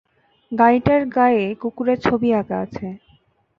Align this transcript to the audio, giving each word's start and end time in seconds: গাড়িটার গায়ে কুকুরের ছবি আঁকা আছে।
গাড়িটার 0.51 1.01
গায়ে 1.15 1.45
কুকুরের 1.61 1.97
ছবি 2.01 2.29
আঁকা 2.33 2.57
আছে। 2.65 2.87